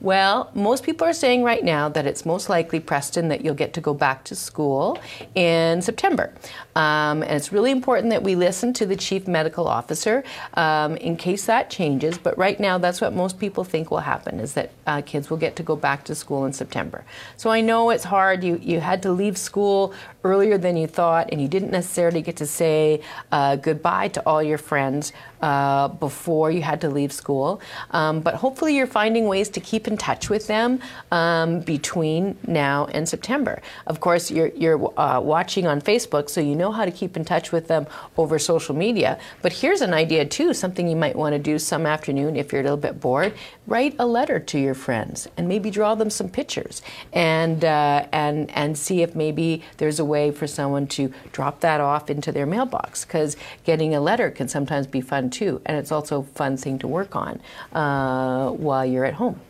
[0.00, 3.72] Well, most people are saying right now that it's most likely, Preston, that you'll get
[3.74, 4.98] to go back to school
[5.34, 6.32] in September.
[6.74, 10.22] Um, and it's really important that we listen to the chief medical officer
[10.54, 12.18] um, in case that changes.
[12.18, 15.38] But right now, that's what most people think will happen: is that uh, kids will
[15.38, 17.04] get to go back to school in September.
[17.38, 18.44] So I know it's hard.
[18.44, 19.94] You you had to leave school
[20.26, 24.42] earlier than you thought, and you didn't necessarily get to say uh, goodbye to all
[24.42, 27.60] your friends uh, before you had to leave school.
[27.90, 30.80] Um, but hopefully, you're finding ways to keep in touch with them
[31.12, 33.60] um, between now and September.
[33.86, 37.24] Of course, you're you're uh, watching on Facebook, so you know how to keep in
[37.24, 37.86] touch with them
[38.16, 39.18] over social media.
[39.42, 42.62] But here's an idea too, something you might want to do some afternoon if you're
[42.62, 43.32] a little bit bored.
[43.66, 48.50] Write a letter to your friends and maybe draw them some pictures and uh, and
[48.52, 52.46] and see if maybe there's a way for someone to drop that off into their
[52.46, 56.56] mailbox because getting a letter can sometimes be fun too, and it's also a fun
[56.56, 57.40] thing to work on
[57.72, 59.40] uh, while you're at home.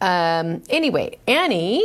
[0.00, 1.82] Um, anyway, Annie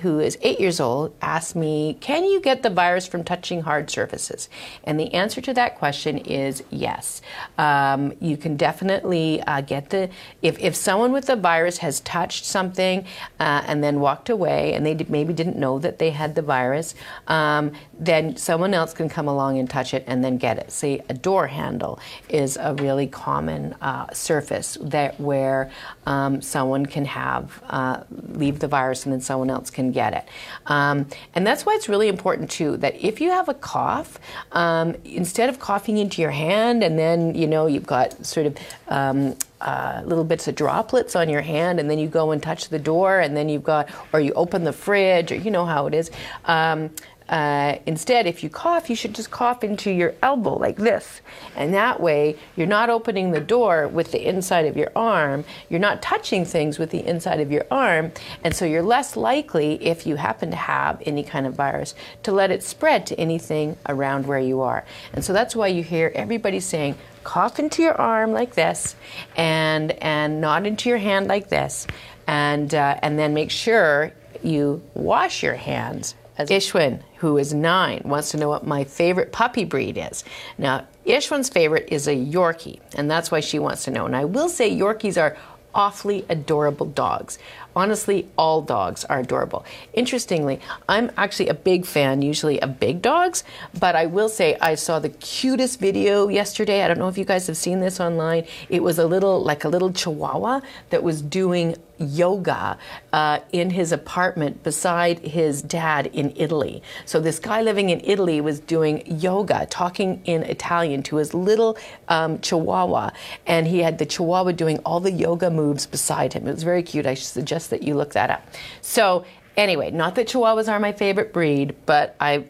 [0.00, 3.90] who is eight years old, asked me, Can you get the virus from touching hard
[3.90, 4.48] surfaces?
[4.84, 7.22] And the answer to that question is yes.
[7.58, 12.44] Um, you can definitely uh, get the, if, if someone with the virus has touched
[12.44, 13.04] something
[13.38, 16.94] uh, and then walked away and they maybe didn't know that they had the virus,
[17.28, 17.72] um,
[18.04, 20.72] then someone else can come along and touch it and then get it.
[20.72, 25.70] See, a door handle is a really common uh, surface that where
[26.06, 30.28] um, someone can have, uh, leave the virus and then someone else can get it.
[30.66, 34.18] Um, and that's why it's really important too that if you have a cough,
[34.52, 38.56] um, instead of coughing into your hand and then you know you've got sort of
[38.88, 42.68] um, uh, little bits of droplets on your hand, and then you go and touch
[42.68, 45.86] the door, and then you've got, or you open the fridge, or you know how
[45.86, 46.10] it is.
[46.46, 46.90] Um,
[47.28, 51.20] uh, instead, if you cough, you should just cough into your elbow like this.
[51.56, 55.44] And that way, you're not opening the door with the inside of your arm.
[55.68, 58.12] You're not touching things with the inside of your arm.
[58.44, 62.32] And so you're less likely, if you happen to have any kind of virus, to
[62.32, 64.84] let it spread to anything around where you are.
[65.12, 68.96] And so that's why you hear everybody saying, cough into your arm like this
[69.36, 71.86] and, and not into your hand like this.
[72.26, 78.02] And, uh, and then make sure you wash your hands as Ishwin, who is nine,
[78.04, 80.24] wants to know what my favorite puppy breed is.
[80.58, 84.06] Now, Ishwin's favorite is a Yorkie, and that's why she wants to know.
[84.06, 85.36] And I will say Yorkies are
[85.74, 87.38] awfully adorable dogs.
[87.74, 89.64] Honestly, all dogs are adorable.
[89.94, 93.44] Interestingly, I'm actually a big fan usually of big dogs,
[93.78, 96.82] but I will say I saw the cutest video yesterday.
[96.82, 98.46] I don't know if you guys have seen this online.
[98.68, 102.78] It was a little, like a little chihuahua that was doing yoga
[103.12, 106.82] uh, in his apartment beside his dad in Italy.
[107.04, 111.76] So this guy living in Italy was doing yoga, talking in Italian to his little
[112.08, 113.10] um, chihuahua,
[113.46, 116.46] and he had the chihuahua doing all the yoga moves beside him.
[116.46, 117.06] It was very cute.
[117.06, 118.42] I suggest that you look that up.
[118.80, 119.24] So
[119.56, 122.44] Anyway, not that Chihuahuas are my favorite breed, but I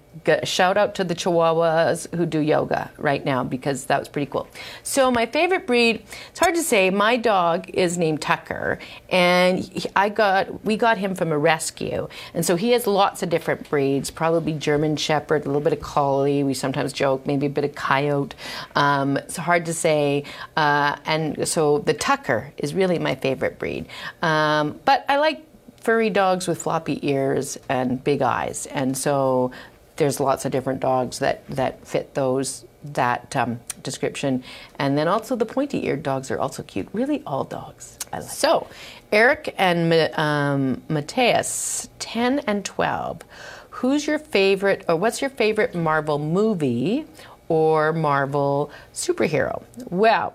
[0.45, 4.47] shout out to the Chihuahuas who do yoga right now because that was pretty cool.
[4.83, 6.91] So my favorite breed, it's hard to say.
[6.91, 8.79] My dog is named Tucker,
[9.11, 13.31] and I got we got him from a rescue, and so he has lots of
[13.31, 14.11] different breeds.
[14.11, 16.45] Probably German Shepherd, a little bit of Collie.
[16.45, 18.37] We sometimes joke, maybe a bit of Coyote.
[18.77, 20.25] Um, it's hard to say,
[20.57, 23.87] uh, and so the Tucker is really my favorite breed.
[24.21, 25.47] Um, but I like
[25.83, 29.51] furry dogs with floppy ears and big eyes, and so
[29.97, 34.43] there's lots of different dogs that that fit those that um, description.
[34.79, 36.89] And then also the pointy-eared dogs are also cute.
[36.93, 37.99] Really, all dogs.
[38.13, 38.29] I like.
[38.29, 38.67] So,
[39.13, 43.23] Eric and um, Mateus, ten and twelve.
[43.71, 47.05] Who's your favorite, or what's your favorite Marvel movie
[47.49, 49.63] or Marvel superhero?
[49.91, 50.35] Well.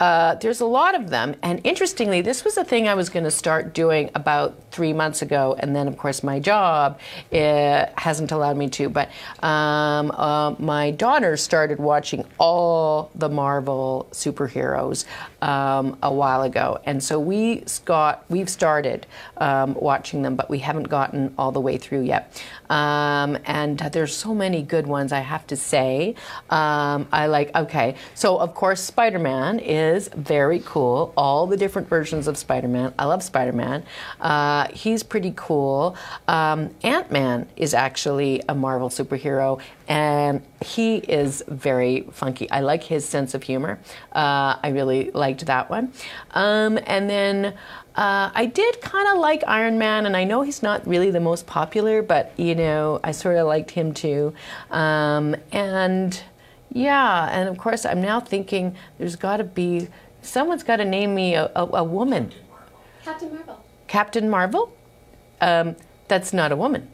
[0.00, 1.36] Uh, there's a lot of them.
[1.42, 5.20] And interestingly, this was a thing I was going to start doing about three months
[5.20, 5.54] ago.
[5.58, 6.98] And then, of course, my job
[7.32, 8.88] uh, hasn't allowed me to.
[8.88, 9.10] But
[9.42, 15.04] um, uh, my daughter started watching all the Marvel superheroes
[15.42, 16.78] um, a while ago.
[16.84, 19.06] And so we got, we've started
[19.38, 22.42] um, watching them, but we haven't gotten all the way through yet.
[22.68, 26.14] Um, and there's so many good ones, I have to say.
[26.50, 31.12] Um, I like, okay, so of course, Spider Man is very cool.
[31.16, 32.94] All the different versions of Spider Man.
[32.98, 33.82] I love Spider Man.
[34.20, 35.96] Uh, he's pretty cool.
[36.28, 39.60] Um, Ant Man is actually a Marvel superhero,
[39.90, 42.48] and he is very funky.
[42.48, 43.80] I like his sense of humor.
[44.12, 45.92] Uh, I really liked that one.
[46.30, 47.54] Um, and then.
[47.92, 51.20] Uh, I did kind of like Iron Man, and I know he's not really the
[51.20, 54.32] most popular, but you know, I sort of liked him too.
[54.70, 56.18] Um, and
[56.72, 59.88] yeah, and of course, I'm now thinking there's got to be
[60.22, 62.32] someone's got to name me a, a, a, woman.
[63.04, 63.64] Captain Marvel.
[63.88, 64.72] Captain Marvel?
[65.40, 65.74] Um,
[66.06, 66.88] that's not a woman.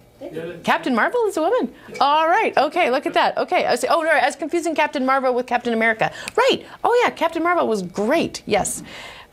[0.64, 1.74] Captain Marvel is a woman.
[2.00, 2.56] All right.
[2.56, 2.90] Okay.
[2.90, 3.36] Look at that.
[3.38, 3.64] Okay.
[3.66, 6.12] I was, oh no, I was confusing Captain Marvel with Captain America.
[6.36, 6.66] Right.
[6.84, 8.42] Oh yeah, Captain Marvel was great.
[8.46, 8.82] Yes.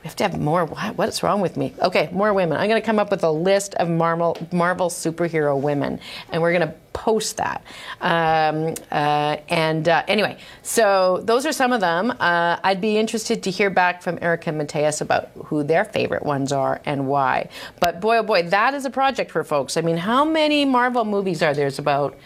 [0.04, 0.66] We have to have more.
[0.66, 1.74] What, What's wrong with me?
[1.82, 2.58] Okay, more women.
[2.58, 6.52] I'm going to come up with a list of Marvel, Marvel superhero women, and we're
[6.52, 7.64] going to post that.
[8.02, 12.12] Um, uh, and uh, anyway, so those are some of them.
[12.20, 16.24] Uh, I'd be interested to hear back from Erica and Mateus about who their favorite
[16.24, 17.48] ones are and why.
[17.80, 19.78] But boy, oh boy, that is a project for folks.
[19.78, 21.64] I mean, how many Marvel movies are there?
[21.64, 22.18] There's about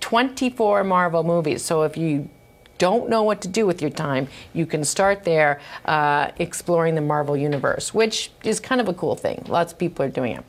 [0.00, 1.62] 24 Marvel movies.
[1.62, 2.30] So if you
[2.78, 7.00] don't know what to do with your time, you can start there uh, exploring the
[7.00, 9.44] Marvel Universe, which is kind of a cool thing.
[9.48, 10.44] Lots of people are doing it.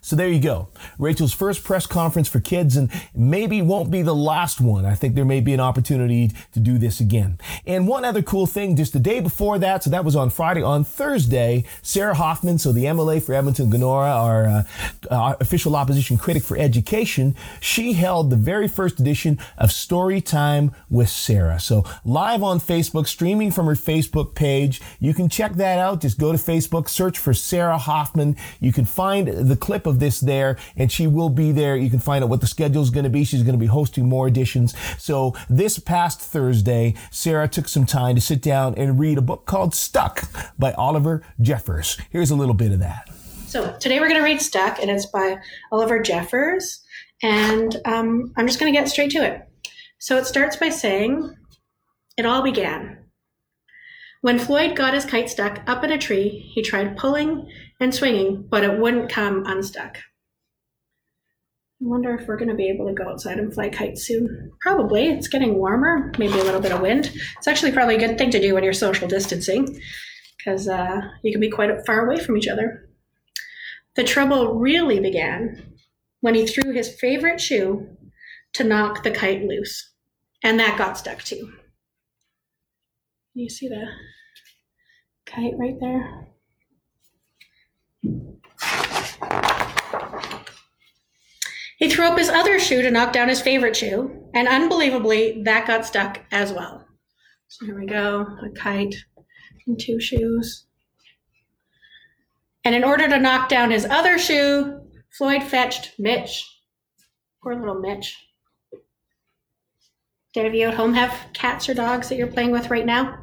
[0.00, 0.68] So there you go.
[0.98, 4.84] Rachel's first press conference for kids and maybe won't be the last one.
[4.84, 7.38] I think there may be an opportunity to do this again.
[7.66, 10.62] And one other cool thing, just the day before that, so that was on Friday,
[10.62, 14.62] on Thursday, Sarah Hoffman, so the MLA for Edmonton Glenora, our, uh,
[15.10, 20.72] our official opposition critic for education, she held the very first edition of Story Time
[20.90, 21.58] with Sarah.
[21.58, 24.80] So live on Facebook, streaming from her Facebook page.
[25.00, 26.00] You can check that out.
[26.00, 28.36] Just go to Facebook, search for Sarah Hoffman.
[28.60, 31.78] You can find the clip clip of this there, and she will be there.
[31.78, 33.24] You can find out what the schedule is going to be.
[33.24, 34.74] She's going to be hosting more editions.
[34.98, 39.46] So this past Thursday, Sarah took some time to sit down and read a book
[39.46, 40.24] called Stuck
[40.58, 41.96] by Oliver Jeffers.
[42.10, 43.08] Here's a little bit of that.
[43.46, 45.38] So today we're going to read Stuck, and it's by
[45.70, 46.82] Oliver Jeffers.
[47.22, 49.40] And um, I'm just going to get straight to it.
[50.00, 51.34] So it starts by saying,
[52.18, 53.01] It all began.
[54.22, 57.50] When Floyd got his kite stuck up in a tree, he tried pulling
[57.80, 59.98] and swinging, but it wouldn't come unstuck.
[59.98, 64.52] I wonder if we're going to be able to go outside and fly kites soon.
[64.60, 65.08] Probably.
[65.08, 67.12] It's getting warmer, maybe a little bit of wind.
[67.36, 69.80] It's actually probably a good thing to do when you're social distancing
[70.38, 72.88] because uh, you can be quite far away from each other.
[73.96, 75.74] The trouble really began
[76.20, 77.88] when he threw his favorite shoe
[78.52, 79.90] to knock the kite loose,
[80.44, 81.52] and that got stuck too.
[83.34, 83.86] You see the
[85.24, 86.28] kite right there?
[91.78, 95.66] He threw up his other shoe to knock down his favorite shoe, and unbelievably, that
[95.66, 96.86] got stuck as well.
[97.48, 98.94] So here we go a kite
[99.66, 100.66] and two shoes.
[102.64, 104.80] And in order to knock down his other shoe,
[105.10, 106.46] Floyd fetched Mitch.
[107.42, 108.16] Poor little Mitch.
[110.34, 112.86] Do any of you at home have cats or dogs that you're playing with right
[112.86, 113.18] now?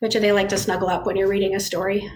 [0.00, 2.10] Which do they like to snuggle up when you're reading a story?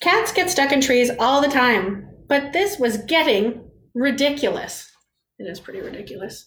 [0.00, 4.90] Cats get stuck in trees all the time, but this was getting ridiculous.
[5.38, 6.46] It is pretty ridiculous.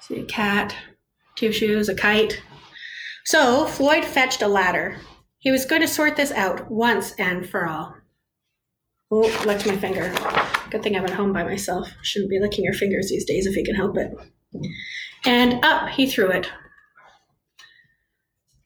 [0.00, 0.74] See a cat,
[1.36, 2.42] two shoes, a kite.
[3.24, 4.98] So Floyd fetched a ladder.
[5.38, 7.94] He was going to sort this out once and for all.
[9.10, 10.12] Oh, licked my finger.
[10.70, 11.90] Good thing I'm at home by myself.
[12.02, 14.12] Shouldn't be licking your fingers these days if you can help it.
[15.24, 16.50] And up he threw it.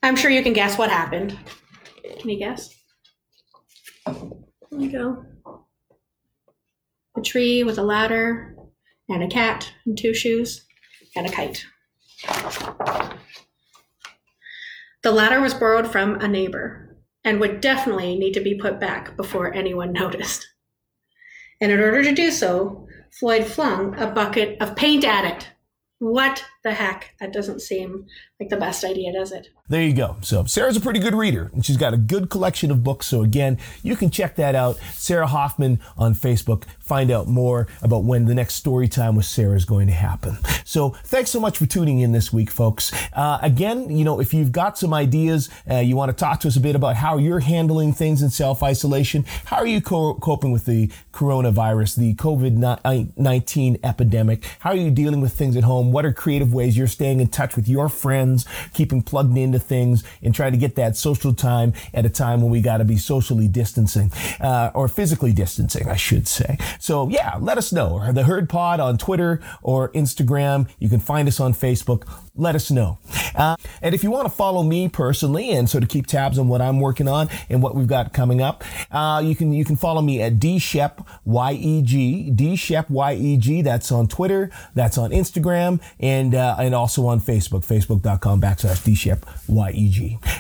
[0.03, 1.39] I'm sure you can guess what happened.
[2.19, 2.75] Can you guess?
[4.07, 5.25] There you go.
[7.17, 8.57] A tree with a ladder,
[9.09, 10.65] and a cat, and two shoes,
[11.15, 11.67] and a kite.
[15.03, 19.17] The ladder was borrowed from a neighbor and would definitely need to be put back
[19.17, 20.49] before anyone noticed.
[21.63, 25.49] And in order to do so, Floyd flung a bucket of paint at it.
[26.01, 27.15] What the heck?
[27.21, 28.07] That doesn't seem
[28.39, 29.49] like the best idea, does it?
[29.69, 30.17] There you go.
[30.21, 33.07] So Sarah's a pretty good reader, and she's got a good collection of books.
[33.07, 34.77] So again, you can check that out.
[34.93, 36.65] Sarah Hoffman on Facebook.
[36.79, 40.37] Find out more about when the next story time with Sarah is going to happen.
[40.65, 42.93] So thanks so much for tuning in this week, folks.
[43.13, 46.49] Uh, again, you know, if you've got some ideas, uh, you want to talk to
[46.49, 49.25] us a bit about how you're handling things in self isolation.
[49.47, 54.45] How are you co- coping with the coronavirus, the COVID 19 epidemic?
[54.61, 55.93] How are you dealing with things at home?
[55.93, 60.05] What are creative ways you're staying in touch with your friends, keeping plugged into things,
[60.23, 62.97] and trying to get that social time at a time when we got to be
[62.97, 66.59] socially distancing uh, or physically distancing, I should say.
[66.79, 68.13] So yeah, let us know.
[68.13, 70.69] The Herd Pod on Twitter or Instagram.
[70.79, 72.99] You can find us on Facebook let us know.
[73.35, 76.49] Uh, and if you want to follow me personally and sort of keep tabs on
[76.49, 79.77] what I'm working on and what we've got coming up, uh, you can you can
[79.77, 83.65] follow me at dshep yeg dshep yeg.
[83.65, 88.83] That's on Twitter, that's on Instagram, and uh, Uh, and also on Facebook, facebook.com backslash
[88.83, 89.21] dshep.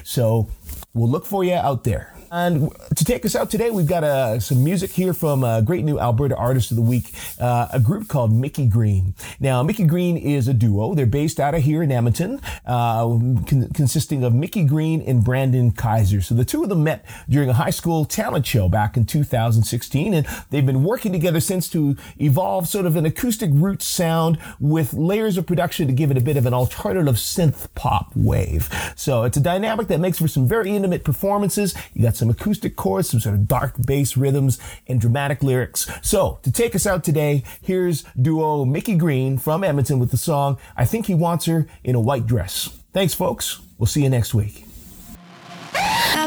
[0.05, 0.50] So
[0.94, 2.12] we'll look for you out there.
[2.33, 5.85] And to take us out today, we've got uh, some music here from a great
[5.85, 9.14] new Alberta Artist of the Week, uh, a group called Mickey Green.
[9.39, 10.95] Now, Mickey Green is a duo.
[10.95, 15.72] They're based out of here in Edmonton, uh, con- consisting of Mickey Green and Brandon
[15.72, 16.22] Kaiser.
[16.22, 20.14] So the two of them met during a high school talent show back in 2016,
[20.14, 24.95] and they've been working together since to evolve sort of an acoustic root sound with
[24.95, 28.70] layers of production to give it a bit of an alternative synth pop wave.
[28.97, 31.74] So it's a dynamic that makes for some very intimate performances.
[31.93, 34.56] You got some acoustic chords, some sort of dark bass rhythms,
[34.86, 35.90] and dramatic lyrics.
[36.02, 40.56] So, to take us out today, here's duo Mickey Green from Edmonton with the song
[40.76, 42.68] I Think He Wants Her in a White Dress.
[42.92, 43.60] Thanks, folks.
[43.76, 44.71] We'll see you next week.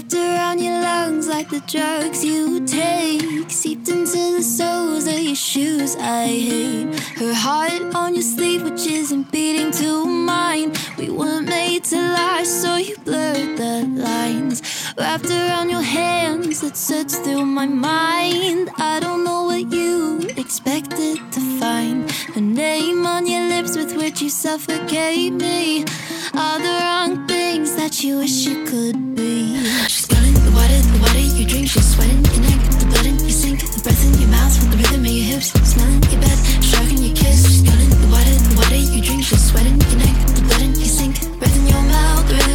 [0.06, 3.50] Wrapped around your lungs like the drugs you take.
[3.50, 7.00] Seeped into the soles of your shoes, I hate.
[7.18, 10.74] Her heart on your sleeve, which isn't beating to mine.
[11.00, 14.62] We weren't made to lie, so you blurred the lines.
[14.96, 18.70] Wrapped around your hands, that search through my mind.
[18.78, 22.12] I don't know what you expected to find.
[22.36, 25.84] Her name on your lips, with which you suffocate me.
[26.36, 29.65] All the wrong things that you wish you could be.
[31.46, 31.68] You drink.
[31.70, 34.78] She's sweating your neck, the blood in your sink, the breath in your mouth, the
[34.78, 37.46] rhythm in your hips, smelling your bed, stroking your kiss.
[37.46, 39.24] She's calling the water, the water you drink.
[39.24, 42.55] She's sweating your neck, the blood in your sink, breath in your mouth, the rhythm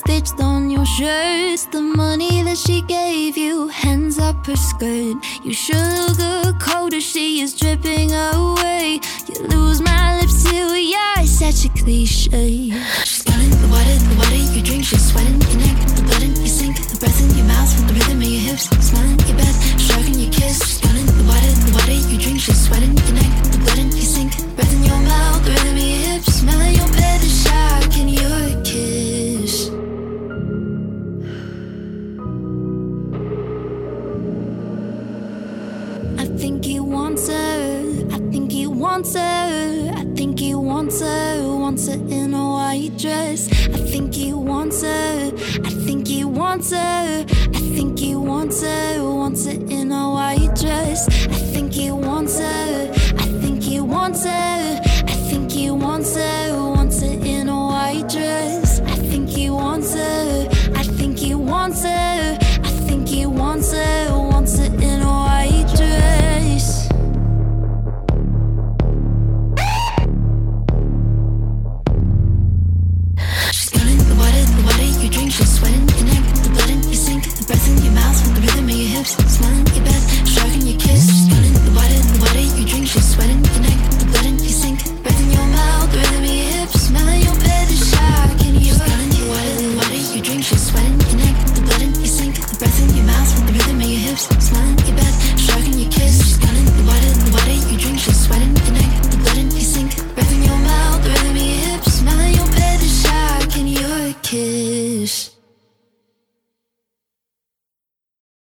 [0.00, 1.66] stitched on your shirts.
[1.66, 5.16] The money that she gave you, hands up her skirt.
[5.44, 9.00] You sugar coated, she is dripping away.
[9.28, 10.56] You lose my lips to
[10.94, 12.70] your such a cliche.
[13.04, 14.84] She's calling the water, the water you drink.
[14.84, 17.92] She's sweating your neck, the blood in your sink, the breath in your mouth, the
[17.94, 20.56] rhythm in your hips, smelling your bed, stroking your kiss.
[20.64, 22.40] She's calling the water, the water you drink.
[22.40, 25.76] She's sweating your neck, the blood in your sink, breath in your mouth, the rhythm
[25.76, 27.90] in your hips, smelling your bed, the shock